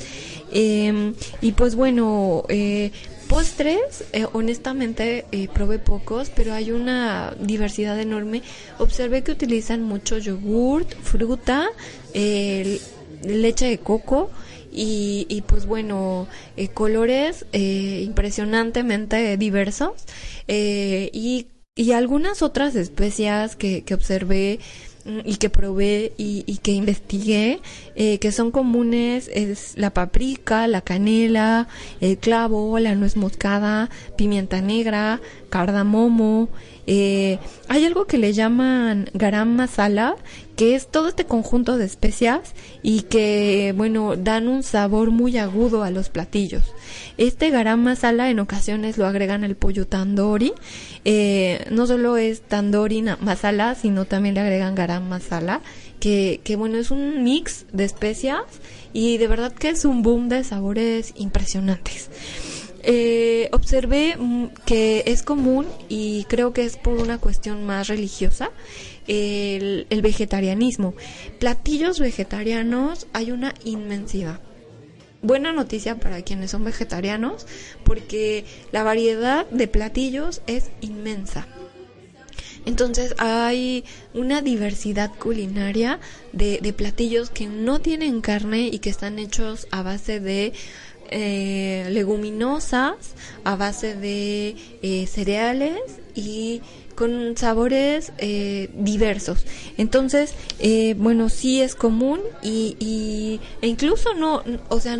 Eh, 0.53 1.13
y 1.41 1.53
pues 1.53 1.75
bueno, 1.75 2.45
eh, 2.49 2.93
postres, 3.29 4.05
eh, 4.13 4.27
honestamente 4.33 5.27
eh, 5.33 5.49
probé 5.53 5.79
pocos, 5.79 6.31
pero 6.35 6.53
hay 6.55 6.71
una 6.71 7.35
diversidad 7.41 7.99
enorme. 7.99 8.43
Observé 8.79 9.23
que 9.23 9.33
utilizan 9.33 9.83
mucho 9.83 10.19
yogurt, 10.19 10.95
fruta, 11.03 11.69
leche 12.15 13.67
de 13.67 13.79
coco. 13.79 14.31
Y, 14.79 15.27
y 15.31 15.41
pues 15.41 15.65
bueno, 15.65 16.29
eh, 16.59 16.69
colores 16.69 17.47
impresionantemente 17.53 19.39
diversos 19.39 19.93
y, 20.47 21.47
y 21.75 21.93
algunas 21.93 22.43
otras 22.43 22.75
especias 22.75 23.57
que, 23.57 23.85
que 23.85 23.95
observé 23.95 24.61
y 25.25 25.37
que 25.37 25.51
probé 25.51 26.13
y, 26.17 26.45
y 26.47 26.59
que 26.59 26.73
investigué, 26.73 27.61
eh, 27.95 28.19
que 28.19 28.33
son 28.33 28.51
comunes, 28.51 29.31
es 29.33 29.75
la 29.77 29.91
paprika, 29.91 30.67
la 30.67 30.81
canela, 30.81 31.69
el 32.01 32.19
clavo, 32.19 32.79
la 32.79 32.95
nuez 32.95 33.17
moscada, 33.17 33.91
pimienta 34.17 34.61
negra, 34.61 35.21
cardamomo. 35.49 36.49
Eh, 36.87 37.39
hay 37.69 37.85
algo 37.85 38.07
que 38.07 38.19
le 38.19 38.33
llaman 38.33 39.11
garam 39.15 39.55
masala, 39.55 40.17
que 40.57 40.75
es 40.75 40.89
todo 40.89 41.09
este 41.09 41.25
conjunto 41.25 41.79
de 41.79 41.85
especias 41.85 42.55
y 42.83 43.03
que, 43.03 43.75
bueno, 43.77 44.17
dan 44.17 44.49
un 44.49 44.63
sabor 44.63 45.11
muy 45.11 45.39
agudo 45.39 45.83
a 45.83 45.91
los 45.91 46.09
platillos. 46.09 46.65
Este 47.19 47.51
garam 47.51 47.83
masala 47.83 48.31
en 48.31 48.41
ocasiones 48.41 48.99
lo 48.99 49.07
agregan 49.07 49.45
al 49.45 49.57
pollo 49.57 49.87
tandoori. 49.87 50.53
Eh, 51.05 51.67
no 51.71 51.87
solo 51.87 52.17
es 52.17 52.43
tandoori 52.43 53.03
masala, 53.21 53.75
sino 53.75 54.05
también 54.05 54.35
le 54.35 54.41
agregan 54.41 54.75
garam 54.75 55.09
masala 55.09 55.63
que, 56.01 56.57
bueno, 56.57 56.79
es 56.79 56.91
un 56.91 57.25
mix 57.25 57.67
de 57.73 57.85
especias 57.85 58.43
y 58.93 59.19
de 59.19 59.29
verdad 59.29 59.53
que 59.53 59.71
es 59.71 59.85
un 59.85 60.03
boom 60.03 60.29
de 60.29 60.45
sabores 60.45 61.13
impresionantes. 61.17 62.11
Eh, 62.89 63.49
observé 63.53 64.17
mm, 64.17 64.47
que 64.65 65.03
es 65.07 65.23
común 65.23 65.67
y 65.89 66.25
creo 66.29 66.53
que 66.53 66.65
es 66.65 66.77
por 66.77 66.99
una 67.01 67.19
cuestión 67.19 67.67
más 67.67 67.89
religiosa 67.89 68.51
el, 69.09 69.87
el 69.91 70.03
vegetarianismo. 70.03 70.95
Platillos 71.41 71.99
vegetarianos 71.99 73.09
hay 73.13 73.33
una 73.33 73.55
inmensidad 73.65 74.41
buena 75.27 75.53
noticia 75.53 75.97
para 75.97 76.23
quienes 76.23 76.53
son 76.53 76.65
vegetarianos 76.65 77.47
porque 77.85 78.45
la 78.73 78.83
variedad 78.83 79.47
de 79.51 79.69
platillos 79.69 80.43
es 80.47 80.71
inmensa. 80.81 81.47
Entonces 82.65 83.15
hay 83.19 83.85
una 84.13 84.43
diversidad 84.43 85.13
culinaria 85.15 86.01
de, 86.33 86.61
platillos 86.77 87.31
que 87.31 87.47
no 87.47 87.81
tienen 87.81 88.21
carne 88.21 88.69
y 88.73 88.81
que 88.81 88.91
están 88.91 89.21
hechos 89.21 89.69
a 89.71 89.83
base 89.83 90.19
de 90.19 90.53
eh, 91.11 91.87
leguminosas, 91.91 93.15
a 93.45 93.55
base 93.55 93.95
de 93.95 94.57
eh, 94.83 95.07
cereales 95.07 95.79
y 96.17 96.61
con 96.97 97.37
sabores 97.37 98.13
eh, 98.19 98.71
diversos. 98.75 99.45
Entonces, 99.77 100.35
bueno, 100.97 101.29
sí 101.29 101.61
es 101.61 101.75
común 101.75 102.21
y, 102.43 102.77
y, 102.81 103.41
e 103.63 103.69
incluso 103.69 104.15
no, 104.15 104.43
o 104.69 104.81
sea, 104.81 104.99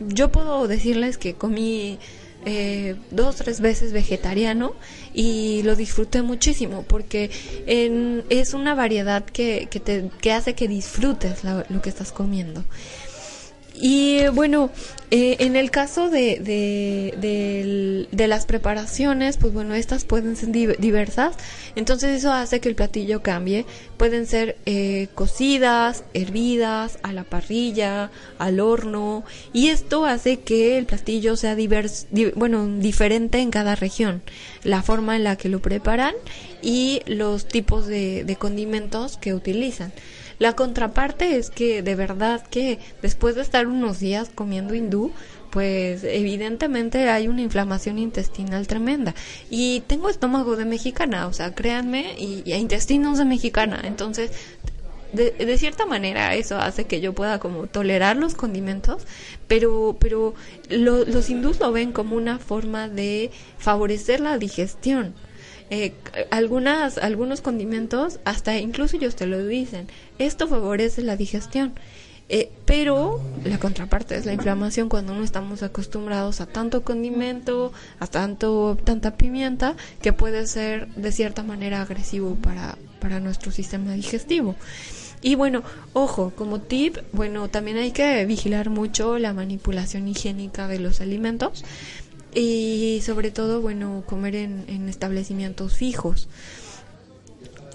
yo 0.00 0.30
puedo 0.30 0.68
decirles 0.68 1.18
que 1.18 1.34
comí 1.34 1.98
eh, 2.44 2.96
dos 3.12 3.36
tres 3.36 3.60
veces 3.60 3.92
vegetariano 3.92 4.74
y 5.14 5.62
lo 5.62 5.76
disfruté 5.76 6.22
muchísimo 6.22 6.84
porque 6.88 7.30
es 7.66 8.54
una 8.54 8.74
variedad 8.74 9.24
que, 9.24 9.68
que, 9.70 9.78
te, 9.78 10.10
que 10.20 10.32
hace 10.32 10.54
que 10.54 10.66
disfrutes 10.66 11.44
lo 11.44 11.82
que 11.82 11.88
estás 11.88 12.10
comiendo. 12.10 12.64
Y 13.84 14.28
bueno, 14.28 14.70
eh, 15.10 15.38
en 15.40 15.56
el 15.56 15.72
caso 15.72 16.08
de, 16.08 16.38
de, 18.12 18.28
las 18.28 18.46
preparaciones, 18.46 19.38
pues 19.38 19.52
bueno, 19.52 19.74
estas 19.74 20.04
pueden 20.04 20.36
ser 20.36 20.52
diversas, 20.52 21.34
entonces 21.74 22.16
eso 22.16 22.32
hace 22.32 22.60
que 22.60 22.68
el 22.68 22.76
platillo 22.76 23.24
cambie. 23.24 23.66
Pueden 23.96 24.26
ser 24.26 24.56
eh, 24.66 25.08
cocidas, 25.16 26.04
hervidas, 26.14 27.00
a 27.02 27.12
la 27.12 27.24
parrilla, 27.24 28.12
al 28.38 28.60
horno, 28.60 29.24
y 29.52 29.70
esto 29.70 30.06
hace 30.06 30.38
que 30.38 30.78
el 30.78 30.86
platillo 30.86 31.34
sea 31.34 31.56
divers, 31.56 32.06
bueno, 32.36 32.68
diferente 32.78 33.40
en 33.40 33.50
cada 33.50 33.74
región, 33.74 34.22
la 34.62 34.84
forma 34.84 35.16
en 35.16 35.24
la 35.24 35.34
que 35.34 35.48
lo 35.48 35.60
preparan 35.60 36.14
y 36.62 37.02
los 37.06 37.48
tipos 37.48 37.88
de, 37.88 38.22
de 38.22 38.36
condimentos 38.36 39.16
que 39.16 39.34
utilizan. 39.34 39.92
La 40.42 40.56
contraparte 40.56 41.36
es 41.36 41.50
que 41.50 41.84
de 41.84 41.94
verdad 41.94 42.44
que 42.44 42.80
después 43.00 43.36
de 43.36 43.42
estar 43.42 43.68
unos 43.68 44.00
días 44.00 44.28
comiendo 44.34 44.74
hindú, 44.74 45.12
pues 45.52 46.02
evidentemente 46.02 47.08
hay 47.10 47.28
una 47.28 47.42
inflamación 47.42 47.96
intestinal 47.96 48.66
tremenda. 48.66 49.14
Y 49.50 49.84
tengo 49.86 50.08
estómago 50.08 50.56
de 50.56 50.64
mexicana, 50.64 51.28
o 51.28 51.32
sea, 51.32 51.54
créanme, 51.54 52.16
y, 52.18 52.42
intestinos 52.54 53.18
de 53.18 53.24
mexicana. 53.24 53.82
Entonces, 53.84 54.32
de, 55.12 55.58
cierta 55.58 55.86
manera 55.86 56.34
eso 56.34 56.56
hace 56.56 56.86
que 56.86 57.00
yo 57.00 57.12
pueda 57.12 57.38
como 57.38 57.68
tolerar 57.68 58.16
los 58.16 58.34
condimentos, 58.34 59.06
pero, 59.46 59.96
pero 60.00 60.34
los 60.70 61.30
hindús 61.30 61.60
lo 61.60 61.70
ven 61.70 61.92
como 61.92 62.16
una 62.16 62.40
forma 62.40 62.88
de 62.88 63.30
favorecer 63.58 64.18
la 64.18 64.38
digestión. 64.38 65.14
Eh, 65.74 65.94
algunas, 66.30 66.98
algunos 66.98 67.40
condimentos, 67.40 68.20
hasta 68.26 68.58
incluso 68.58 68.98
ellos 68.98 69.16
te 69.16 69.24
lo 69.24 69.42
dicen, 69.46 69.88
esto 70.18 70.46
favorece 70.46 71.00
la 71.00 71.16
digestión. 71.16 71.72
Eh, 72.28 72.50
pero 72.66 73.22
la 73.42 73.58
contraparte 73.58 74.16
es 74.16 74.26
la 74.26 74.34
inflamación 74.34 74.90
cuando 74.90 75.14
no 75.14 75.24
estamos 75.24 75.62
acostumbrados 75.62 76.42
a 76.42 76.46
tanto 76.46 76.82
condimento, 76.82 77.72
a 78.00 78.06
tanto 78.06 78.76
tanta 78.84 79.16
pimienta, 79.16 79.74
que 80.02 80.12
puede 80.12 80.46
ser 80.46 80.88
de 80.88 81.10
cierta 81.10 81.42
manera 81.42 81.80
agresivo 81.80 82.34
para, 82.34 82.76
para 83.00 83.18
nuestro 83.18 83.50
sistema 83.50 83.94
digestivo. 83.94 84.56
Y 85.22 85.36
bueno, 85.36 85.62
ojo, 85.94 86.32
como 86.36 86.60
tip, 86.60 86.98
bueno, 87.12 87.48
también 87.48 87.78
hay 87.78 87.92
que 87.92 88.26
vigilar 88.26 88.68
mucho 88.68 89.18
la 89.18 89.32
manipulación 89.32 90.08
higiénica 90.08 90.68
de 90.68 90.80
los 90.80 91.00
alimentos 91.00 91.64
y 92.34 93.00
sobre 93.04 93.30
todo, 93.30 93.60
bueno, 93.60 94.04
comer 94.06 94.36
en, 94.36 94.64
en 94.68 94.88
establecimientos 94.88 95.76
fijos. 95.76 96.28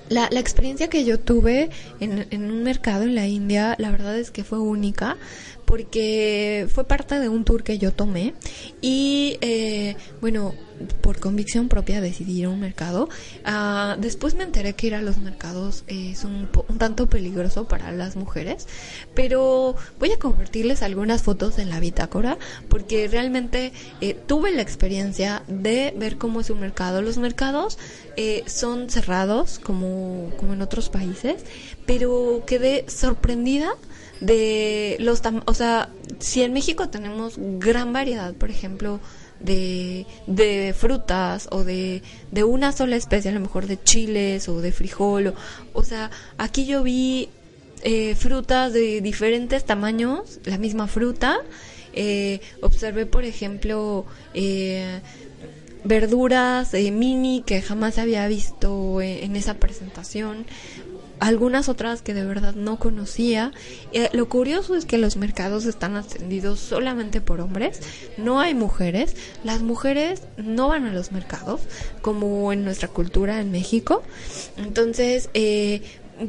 La, 0.09 0.29
la, 0.31 0.39
experiencia 0.39 0.89
que 0.89 1.03
yo 1.03 1.19
tuve 1.19 1.69
en, 1.99 2.27
en, 2.29 2.49
un 2.49 2.63
mercado 2.63 3.03
en 3.03 3.13
la 3.13 3.27
India, 3.27 3.75
la 3.77 3.91
verdad 3.91 4.17
es 4.17 4.31
que 4.31 4.45
fue 4.45 4.57
única 4.57 5.17
porque 5.65 6.65
fue 6.73 6.85
parte 6.85 7.19
de 7.19 7.27
un 7.27 7.43
tour 7.43 7.61
que 7.61 7.77
yo 7.77 7.91
tomé 7.91 8.33
y 8.81 9.37
eh, 9.41 9.97
bueno, 10.21 10.55
por 11.01 11.19
convicción 11.19 11.69
propia 11.69 12.01
decidí 12.01 12.39
ir 12.39 12.45
a 12.45 12.49
un 12.49 12.59
mercado. 12.59 13.09
Ah, 13.45 13.97
después 13.99 14.35
me 14.35 14.43
enteré 14.43 14.73
que 14.73 14.87
ir 14.87 14.95
a 14.95 15.01
los 15.01 15.17
mercados 15.17 15.83
es 15.87 16.23
un, 16.23 16.49
un, 16.67 16.77
tanto 16.77 17.07
peligroso 17.07 17.67
para 17.67 17.91
las 17.91 18.15
mujeres, 18.15 18.67
pero 19.13 19.75
voy 19.99 20.11
a 20.11 20.19
compartirles 20.19 20.81
algunas 20.83 21.23
fotos 21.23 21.59
en 21.59 21.69
la 21.69 21.79
bitácora 21.79 22.37
porque 22.69 23.07
realmente 23.07 23.71
eh, 24.01 24.13
tuve 24.13 24.51
la 24.51 24.61
experiencia 24.61 25.43
de 25.47 25.93
ver 25.97 26.17
cómo 26.17 26.41
es 26.41 26.49
un 26.49 26.59
mercado. 26.59 27.01
Los 27.01 27.17
mercados 27.17 27.77
eh, 28.15 28.43
son 28.47 28.89
cerrados 28.89 29.59
como, 29.59 30.31
como 30.37 30.53
en 30.53 30.61
otros 30.61 30.89
países, 30.89 31.43
pero 31.85 32.43
quedé 32.45 32.85
sorprendida 32.87 33.75
de 34.19 34.97
los, 34.99 35.21
o 35.45 35.53
sea, 35.53 35.89
si 36.19 36.41
en 36.41 36.53
México 36.53 36.89
tenemos 36.89 37.35
gran 37.37 37.93
variedad, 37.93 38.33
por 38.33 38.49
ejemplo, 38.49 38.99
de, 39.39 40.05
de 40.27 40.73
frutas 40.77 41.47
o 41.51 41.63
de, 41.63 42.01
de 42.31 42.43
una 42.43 42.71
sola 42.71 42.95
especie, 42.95 43.31
a 43.31 43.33
lo 43.33 43.39
mejor 43.39 43.67
de 43.67 43.81
chiles 43.81 44.49
o 44.49 44.61
de 44.61 44.71
frijol, 44.71 45.33
o, 45.73 45.83
sea, 45.83 46.11
aquí 46.37 46.65
yo 46.65 46.83
vi 46.83 47.29
eh, 47.83 48.15
frutas 48.15 48.73
de 48.73 49.01
diferentes 49.01 49.65
tamaños, 49.65 50.39
la 50.45 50.57
misma 50.57 50.87
fruta, 50.87 51.37
eh, 51.93 52.41
observé, 52.61 53.05
por 53.05 53.23
ejemplo, 53.23 54.05
eh, 54.33 55.01
verduras 55.83 56.73
mini 56.73 57.43
que 57.45 57.61
jamás 57.61 57.97
había 57.97 58.27
visto 58.27 59.01
en 59.01 59.35
esa 59.35 59.53
presentación 59.53 60.45
algunas 61.19 61.69
otras 61.69 62.01
que 62.01 62.13
de 62.13 62.25
verdad 62.25 62.55
no 62.55 62.77
conocía. 62.79 63.51
Eh, 63.91 64.09
lo 64.13 64.29
curioso 64.29 64.75
es 64.75 64.85
que 64.85 64.97
los 64.97 65.17
mercados 65.17 65.65
están 65.65 65.95
atendidos 65.95 66.59
solamente 66.59 67.21
por 67.21 67.41
hombres, 67.41 67.81
no 68.17 68.39
hay 68.39 68.53
mujeres. 68.53 69.15
Las 69.43 69.61
mujeres 69.61 70.21
no 70.37 70.67
van 70.67 70.85
a 70.85 70.93
los 70.93 71.11
mercados, 71.11 71.61
como 72.01 72.51
en 72.53 72.63
nuestra 72.63 72.87
cultura 72.87 73.39
en 73.41 73.51
México. 73.51 74.03
Entonces, 74.57 75.29
eh, 75.33 75.81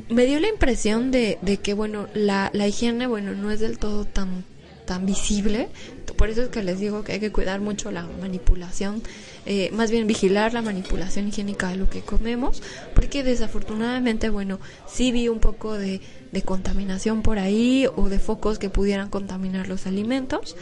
me 0.09 0.27
dio 0.27 0.39
la 0.41 0.49
impresión 0.49 1.11
de, 1.11 1.39
de 1.43 1.57
que, 1.59 1.75
bueno, 1.75 2.09
la, 2.15 2.51
la 2.53 2.67
higiene, 2.69 3.07
bueno, 3.07 3.35
no 3.35 3.51
es 3.51 3.61
del 3.61 3.79
todo 3.79 4.05
tan 4.05 4.45
tan 4.89 5.05
visible. 5.05 5.69
Por 6.15 6.31
eso 6.31 6.43
es 6.43 6.49
que 6.49 6.63
les 6.63 6.81
digo 6.81 7.05
que 7.05 7.13
hay 7.13 7.21
que 7.21 7.33
cuidar 7.33 7.61
mucho 7.61 7.91
la 7.91 8.07
manipulación 8.21 9.03
eh, 9.51 9.71
más 9.73 9.91
bien 9.91 10.07
vigilar 10.07 10.53
la 10.53 10.61
manipulación 10.61 11.27
higiénica 11.27 11.71
de 11.71 11.77
lo 11.77 11.89
que 11.89 12.03
comemos, 12.03 12.63
porque 12.95 13.23
desafortunadamente, 13.23 14.29
bueno, 14.29 14.61
sí 14.87 15.11
vi 15.11 15.29
un 15.29 15.41
poco 15.41 15.73
de, 15.73 16.03
de 16.33 16.43
contaminación 16.43 17.23
por 17.23 17.39
ahí 17.39 17.87
o 17.97 18.09
de 18.09 18.19
focos 18.19 18.59
que 18.59 18.71
pudieran 18.71 19.09
contaminar 19.09 19.69
los 19.69 19.87
alimentos. 19.87 20.57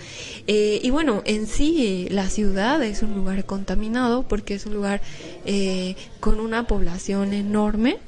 Eh, 0.46 0.80
y 0.82 0.90
bueno, 0.90 1.22
en 1.24 1.46
sí 1.46 2.06
la 2.10 2.28
ciudad 2.28 2.82
es 2.82 3.02
un 3.02 3.14
lugar 3.14 3.44
contaminado 3.44 4.22
porque 4.22 4.54
es 4.54 4.66
un 4.66 4.74
lugar 4.74 5.00
eh, 5.44 5.96
con 6.20 6.40
una 6.40 6.66
población 6.66 7.32
enorme 7.32 7.98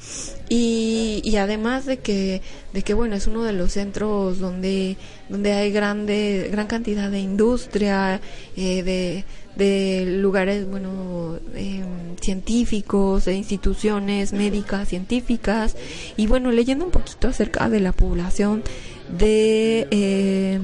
y, 0.48 1.37
además 1.37 1.85
de 1.85 1.98
que, 1.98 2.40
de 2.72 2.83
que 2.83 2.94
bueno, 2.94 3.16
es 3.16 3.27
uno 3.27 3.42
de 3.42 3.53
los 3.53 3.72
centros 3.72 4.38
donde, 4.38 4.96
donde 5.29 5.53
hay 5.53 5.70
grande, 5.70 6.48
gran 6.51 6.66
cantidad 6.66 7.11
de 7.11 7.20
industria, 7.29 8.21
de 8.57 9.25
de 9.59 10.07
lugares, 10.07 10.71
bueno, 10.71 11.37
eh, 11.55 11.83
científicos, 12.21 13.25
de 13.25 13.35
instituciones 13.35 14.33
médicas, 14.33 14.88
científicas, 14.88 15.77
y 16.17 16.29
bueno, 16.29 16.53
leyendo 16.53 16.85
un 16.85 16.93
poquito 16.93 17.27
acerca 17.27 17.69
de 17.69 17.81
la 17.81 17.93
población 17.93 18.62
de, 19.19 19.88
eh, 19.91 20.61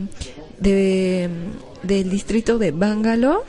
de 0.60 1.28
del 1.82 2.08
distrito 2.08 2.58
de 2.58 2.70
Bangalore, 2.70 3.44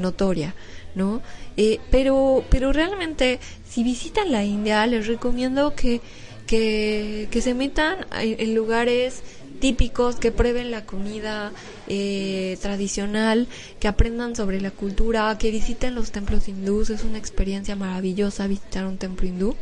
notoria, 0.00 0.54
¿no? 0.94 1.22
pero, 1.90 2.44
pero 2.50 2.72
realmente, 2.72 3.38
si 3.68 3.84
visitan 3.84 4.32
la 4.32 4.44
India, 4.44 4.84
les 4.86 5.06
recomiendo 5.06 5.74
que, 5.74 6.00
que, 6.46 7.28
que 7.30 7.40
se 7.40 7.54
metan 7.54 8.04
en 8.20 8.54
lugares 8.54 9.22
típicos, 9.64 10.16
que 10.16 10.30
prueben 10.30 10.70
la 10.70 10.84
comida 10.84 11.50
eh, 11.88 12.58
tradicional, 12.60 13.48
que 13.80 13.88
aprendan 13.88 14.36
sobre 14.36 14.60
la 14.60 14.70
cultura, 14.70 15.36
que 15.38 15.50
visiten 15.50 15.94
los 15.94 16.10
templos 16.10 16.48
hindús. 16.48 16.90
Es 16.90 17.02
una 17.02 17.16
experiencia 17.16 17.76
maravillosa 17.76 18.46
visitar 18.46 18.84
un 18.84 18.98
templo 18.98 19.26
hindú. 19.26 19.56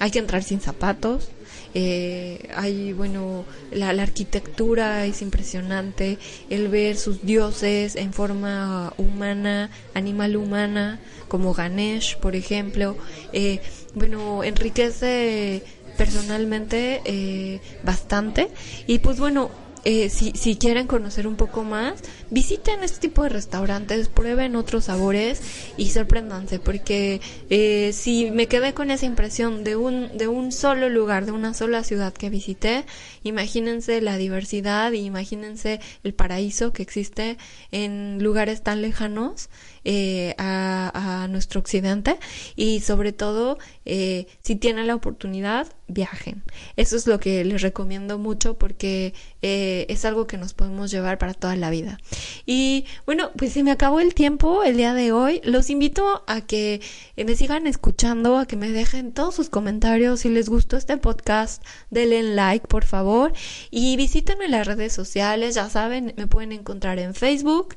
Hay 0.00 0.10
que 0.10 0.18
entrar 0.18 0.42
sin 0.42 0.60
zapatos. 0.60 1.30
Eh, 1.74 2.48
hay, 2.54 2.92
bueno, 2.92 3.44
la, 3.70 3.90
arquitectura 3.90 5.04
es 5.06 5.22
impresionante, 5.22 6.18
el 6.50 6.68
ver 6.68 6.96
sus 6.96 7.24
dioses 7.24 7.96
en 7.96 8.12
forma 8.12 8.92
humana, 8.96 9.70
animal 9.94 10.36
humana, 10.36 11.00
como 11.28 11.52
Ganesh, 11.52 12.16
por 12.18 12.36
ejemplo, 12.36 12.96
eh, 13.32 13.60
bueno, 13.94 14.42
enriquece 14.44 15.62
personalmente 15.96 17.02
eh, 17.04 17.60
bastante. 17.82 18.48
Y 18.86 19.00
pues 19.00 19.18
bueno, 19.18 19.50
eh, 19.90 20.10
si, 20.10 20.32
si 20.32 20.56
quieren 20.56 20.86
conocer 20.86 21.26
un 21.26 21.36
poco 21.36 21.64
más, 21.64 22.02
visiten 22.28 22.84
este 22.84 23.08
tipo 23.08 23.22
de 23.22 23.30
restaurantes, 23.30 24.10
prueben 24.10 24.54
otros 24.54 24.84
sabores 24.84 25.40
y 25.78 25.88
sorpréndanse, 25.88 26.58
porque 26.58 27.22
eh, 27.48 27.92
si 27.94 28.30
me 28.30 28.48
quedé 28.48 28.74
con 28.74 28.90
esa 28.90 29.06
impresión 29.06 29.64
de 29.64 29.76
un, 29.76 30.18
de 30.18 30.28
un 30.28 30.52
solo 30.52 30.90
lugar, 30.90 31.24
de 31.24 31.32
una 31.32 31.54
sola 31.54 31.84
ciudad 31.84 32.12
que 32.12 32.28
visité, 32.28 32.84
imagínense 33.22 34.02
la 34.02 34.18
diversidad 34.18 34.92
imagínense 34.92 35.80
el 36.04 36.12
paraíso 36.12 36.70
que 36.70 36.82
existe 36.82 37.38
en 37.72 38.22
lugares 38.22 38.62
tan 38.62 38.82
lejanos 38.82 39.48
eh, 39.90 40.34
a, 40.36 41.26
nuestro 41.30 41.60
occidente 41.60 42.18
y 42.56 42.80
sobre 42.80 43.12
todo 43.12 43.58
eh, 43.86 44.26
si 44.42 44.54
tienen 44.54 44.86
la 44.86 44.94
oportunidad 44.94 45.66
viajen. 45.86 46.42
Eso 46.76 46.96
es 46.96 47.06
lo 47.06 47.18
que 47.20 47.42
les 47.44 47.62
recomiendo 47.62 48.18
mucho 48.18 48.58
porque 48.58 49.14
eh, 49.40 49.86
es 49.88 50.04
algo 50.04 50.26
que 50.26 50.36
nos 50.36 50.52
podemos 50.52 50.90
llevar 50.90 51.16
para 51.16 51.32
toda 51.32 51.56
la 51.56 51.70
vida. 51.70 51.98
Y 52.44 52.84
bueno 53.06 53.30
pues 53.36 53.54
se 53.54 53.62
me 53.62 53.70
acabó 53.70 54.00
el 54.00 54.12
tiempo 54.12 54.62
el 54.62 54.76
día 54.76 54.92
de 54.92 55.12
hoy. 55.12 55.40
Los 55.42 55.70
invito 55.70 56.22
a 56.26 56.42
que 56.42 56.82
me 57.16 57.34
sigan 57.34 57.66
escuchando 57.66 58.36
a 58.36 58.44
que 58.44 58.56
me 58.56 58.70
dejen 58.70 59.12
todos 59.12 59.34
sus 59.34 59.48
comentarios. 59.48 60.20
Si 60.20 60.28
les 60.28 60.50
gustó 60.50 60.76
este 60.76 60.98
podcast 60.98 61.64
denle 61.88 62.22
like 62.22 62.66
por 62.66 62.84
favor. 62.84 63.32
Y 63.70 63.96
visítenme 63.96 64.44
en 64.46 64.50
las 64.50 64.66
redes 64.66 64.92
sociales. 64.92 65.54
Ya 65.54 65.70
saben 65.70 66.12
me 66.18 66.26
pueden 66.26 66.52
encontrar 66.52 66.98
en 66.98 67.14
Facebook 67.14 67.74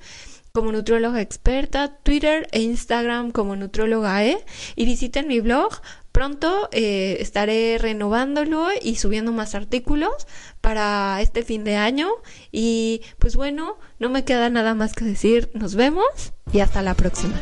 como 0.52 0.72
nutróloga 0.72 1.22
experta, 1.22 1.96
Twitter 2.04 2.48
e 2.52 2.62
Instagram 2.62 3.32
como 3.32 3.56
nutróloga 3.56 4.24
E 4.26 4.38
y 4.76 4.86
visiten 4.86 5.28
mi 5.28 5.40
blog. 5.40 5.82
Pronto 6.12 6.68
eh, 6.74 7.18
estaré 7.20 7.78
renovándolo 7.78 8.68
y 8.82 8.96
subiendo 8.96 9.32
más 9.32 9.56
artículos 9.56 10.28
para 10.60 11.22
este 11.22 11.44
fin 11.44 11.64
de 11.64 11.78
año. 11.78 12.10
Y 12.52 13.02
pues 13.18 13.36
bueno, 13.36 13.78
no 14.00 14.10
me 14.10 14.26
queda 14.26 14.50
nada 14.50 14.76
más 14.76 14.94
que 14.94 15.06
decir. 15.06 15.50
Nos 15.54 15.76
vemos 15.76 16.34
y 16.52 16.60
hasta 16.60 16.82
la 16.82 16.96
próxima. 16.96 17.40